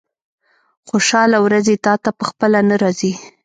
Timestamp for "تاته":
1.85-2.09